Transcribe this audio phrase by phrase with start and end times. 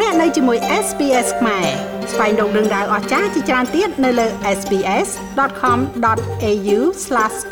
[0.00, 1.66] លោកអ្នកនៅជាមួយ SPS ខ្មែរ
[2.12, 4.26] ស្វែងរកដឹងដៅអស្ចារ្យជាច្រើនទៀតនៅលើ
[4.58, 6.78] SPS.com.au/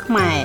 [0.05, 0.37] ខ្មែរ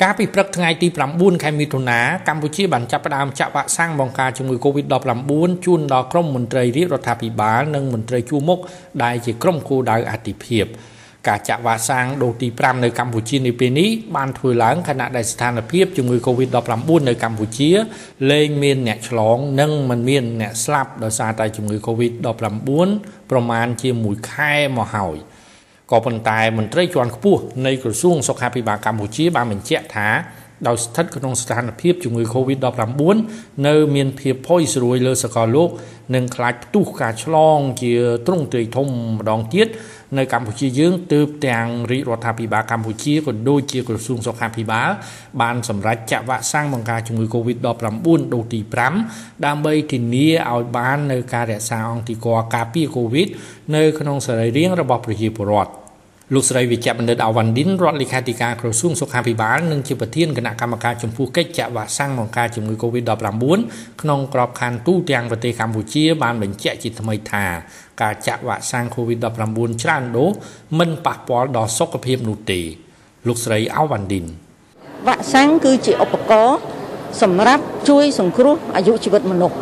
[0.00, 5.32] កាលពីព្រឹកថ្ងៃទី9ខែមិថុនាកម្ពុជាបានចាប់ផ្ដើមចាក់វ៉ាក់សាំងបង្ការជំងឺ Covid-19
[5.64, 8.58] ជូនដល់ក្រុមមន្ត្រីរាជរដ្ឋាភិបាលនិងមន្ត្រីជួរមុខ
[9.04, 10.64] ដែលជាក្រុមគោលដៅអាទិភាព
[11.28, 17.70] ការចាក់វ៉ាក់សាំងដូសទី5នៅកម្ពុជានាពេលនេះបានធ្វើឡើងខណៈដែលស្ថានភាពជំងឺ Covid-19 នៅកម្ពុជា
[18.30, 22.28] លែងមានអ្នកឆ្លង និងមិនមានអ្នកស្លាប់ដោយសារតែជំងឺ Covid-19
[23.30, 25.16] ប្រមាណជាមួយខែមកហើយ
[25.90, 30.08] ក៏ប៉ុន្តែមន្ត្រីជាន់ខ្ពស់នៃក្រសួងសុខាភិបាលកម្ពុជាបានបញ្ជាក់ថា
[30.66, 33.16] ដោយស្ថិតក្នុងស្ថានភាពជំងឺ Covid-19
[33.66, 35.70] នៅមានភាពផុយស្រួយលើសកលលោក
[36.14, 37.92] និងខ្លាចផ្ទុះការឆ្លងជា
[38.26, 39.68] ទ្រង់ទ្រាយធំម្ដងទៀត
[40.18, 44.88] នៅកម្ពុជាយើងទើបទាំងរាជរដ្ឋាភិបាលកម្ពុជាក៏ដូចជាក្រសួងសុខាភិបាល
[45.40, 47.66] បានសម្រេចចាក់វ៉ាក់សាំងបង្ការជំងឺ Covid-19
[48.34, 48.60] ដូសទី
[49.02, 53.28] 5ដើម្បីធានាឲ្យបាននៅការរក្សាអង្តិករការពារ Covid
[53.76, 55.79] នៅក្នុងសរីរាង្គរបស់ប្រជាពលរដ្ឋ
[56.34, 67.44] លោកស្រីវិជ្ជបណ្ឌិតអាវ៉ាន់ឌិនរដ្ឋលេខាធិការក្រសួងសុខាភិបាលនិងជាប្រធានគណៈកម្មការចំពោះកិច្ចចាក់វ៉ាក់សាំងបង្ការជំងឺ Covid-19 ក្នុងក្របខ័ណ្ឌទូទាំងប្រទេសកម្ពុជាបានបញ្ជាក់ជាថ្មីថា
[68.02, 70.30] ការចាក់វ៉ាក់សាំង COVID-19 ច្រើនដូស
[70.78, 72.60] មិនប៉ះពាល់ដល់សុខភាពនោះទេ
[73.28, 74.24] លោកស្រីអាវ៉ាន់ឌិន
[75.06, 76.58] វ៉ាក់សាំងគឺជាឧបករណ៍
[77.22, 79.56] សម្រាប់ជួយសង្គ្រោះអាយុជីវិតមនុស្ស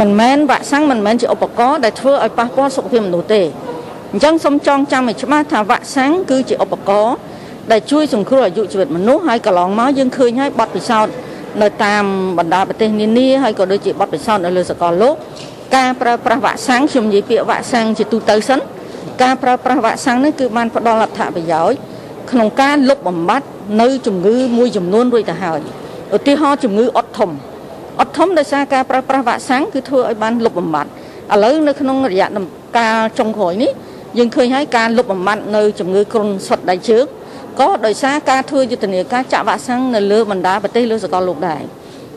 [0.00, 3.42] មិនមែនវ៉ាក់សាំងមិនមែនជាឧបករណ៍ដែលធ្វើឲ្យប៉ះពាល់សុខភាពមនុស្សទេ
[4.12, 7.14] អញ្ចឹងសូមចងចាំឲ្យច្បាស់ថាវ៉ាក់សាំងគឺជាឧបករណ៍
[7.72, 11.12] ដែលជួយសង្គ្រោះអាយុជីវិតមនុស្សហើយកន្លងមកយើងឃើញហើយបទពិសោធន៍
[11.62, 12.04] នៅតាម
[12.38, 15.14] បណ្ដាប្រទេសនានាហើយក៏ដូចជាបទពិសោធន៍នៅលើសកលលោក
[15.76, 18.60] ការប្រើប្រាស់វ៉ាក់សាំងខ្ញុំនិយាយពាក្យវ៉ាក់សាំងជាទូទៅសិន
[19.22, 21.78] ការប្រើប្រាស់វ៉ាក់សាំងនេះគឺបានផ្ដល់អត្ថប្រយោជន៍
[22.30, 23.46] ក្នុងការលុបបំបាត់
[23.80, 25.60] នៅជំងឺមួយចំនួនរួចទៅហើយ
[26.16, 27.30] ឧទាហរណ៍ជំងឺអុតធំ
[28.00, 30.90] អុតធំដោយសារការប្រើប្រាស់វ៉ាក់សាំងគឺធ្វើឲ្យបានលុបបំបាត់
[31.32, 32.26] ឥឡូវនៅក្នុងរយៈ
[32.78, 33.70] កាលចុងក្រោយនេះ
[34.18, 37.04] យើងឃើញហើយការលុបបំបាត់នៅជំងឺគ្រុនសុទ្ធដៃជើង
[37.60, 41.62] ក៏ដោយសារការធ្វើយុទ្ធនាការចាក់វ៉ាក់សាំងនៅលើបណ្ដាប្រទេសលើសកលលោកដែរ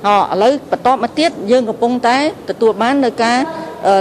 [0.07, 2.17] អឥឡូវបន្តមកទៀតយើងកំពុងតែ
[2.49, 3.37] ទទួលបាននៅការ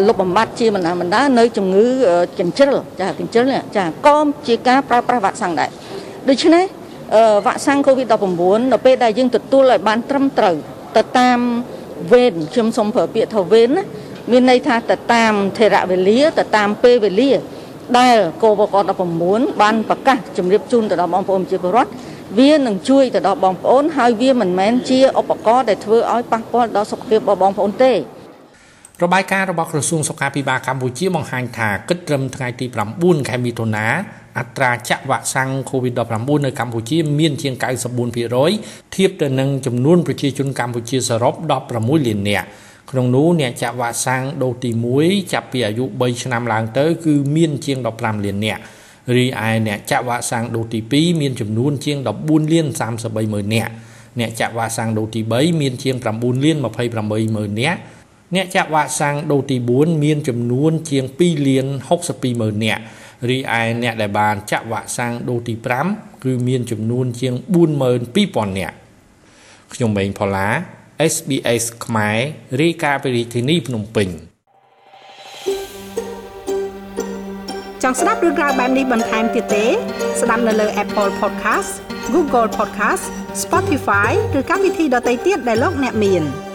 [0.09, 1.87] លុបបំបាត់ជាបណ្ដាបណ្ដានៅជំងឺ
[2.39, 4.17] កញ្ជ្រឹលចាកញ្ជ្រឹលចាក៏
[4.47, 5.71] ជាការប្រើប្រាស់វ៉ាក់សាំងដែរ
[6.29, 6.65] ដូច្នេះ
[7.47, 10.57] វ៉ាក់សាំង COVID-19 នៅពេលដែលយើងទទួលឲ្យបានត្រឹមត្រូវ
[10.97, 11.39] ទៅតាម
[12.13, 13.85] វេនខ្ញុំសូមប្រើពាក្យថាវេនណា
[14.31, 17.31] មានន័យថាទៅតាមថេរវេលាទៅតាមពេលវេលា
[17.99, 18.77] ដែលកោបក
[19.19, 21.91] 19បានប្រកាសជម្រាបជូនទៅដល់បងប្អូនប្រជាពលរដ្ឋ
[22.39, 27.93] វានឹងជួយទៅដល់បងប្អូនហើយវាមិនមែនជាឧបករណ៍ដែលធ្វើឲ្យប៉ះពាល់ដល់សុខភាពរបស់បងប្អូនទេ
[29.03, 33.87] របាយការណ៍របស់ក្រសួងសុខាភិបាលកម្ពុជាបង្ហាញថាគិតត្រឹមថ្ងៃទី9ខែមិថុនា
[34.39, 37.55] អត្រាចាក់វ៉ាក់សាំង COVID-19 នៅកម្ពុជាមានជាង
[38.25, 41.35] 94%ធៀបទៅនឹងចំនួនប្រជាជនកម្ពុជាសរុប
[41.73, 42.47] 16លាននាក់
[42.91, 48.63] ក្នុងនោះអ្នកចាក់វ៉ាក់សាំងដូសទី1ចាប់ពីអាយុ3ឆ្នាំឡើងទៅ គឺមានជាង15លាននាក់
[49.17, 49.29] រីឯ
[49.67, 53.73] អ្នកចាក់វ៉ាក់សាំងដូសទី2មានចំនួនជាង14លាន33ម៉ឺននាក់
[54.21, 57.79] អ្នកចាក់វ៉ាក់សាំងដូសទី3មានជាង9លាន28ម៉ឺននាក់
[58.35, 61.67] អ្នកចាក់វ៉ាក់សាំងដូសទី4មានចំនួនជាង2លាន
[62.05, 62.83] 62ម៉ឺននាក់
[63.29, 65.55] រីឯអ្នកដែលបានចាក់វ៉ាក់សាំងដូសទី
[65.91, 67.35] 5គឺមានចំនួនជាង
[67.97, 68.77] 42000នាក់
[69.75, 70.49] ខ្ញុំម៉េងផល្លា
[71.13, 72.19] SBS ខ្មែរ
[72.63, 74.09] រាយការណ៍ពីរាជធានីភ្នំពេញ
[77.83, 79.67] ចង់ស្ដាប់រឿងក្រៅបែបនេះបន្ថែមទៀតទេ
[80.21, 81.71] ស្ដាប់នៅលើ Apple Podcast
[82.15, 83.05] Google Podcast
[83.43, 86.25] Spotify ឬកម្មវិធីដទៃទៀតដែលលោកអ្នកមាន។